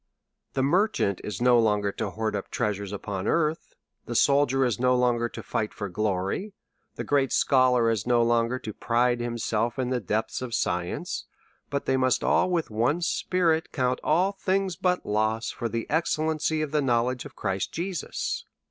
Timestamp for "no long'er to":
8.07-8.73